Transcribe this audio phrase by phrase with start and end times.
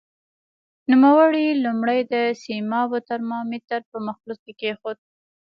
[0.91, 4.97] نوموړی لومړی د سیمابو ترمامتر په مخلوط کې کېښود.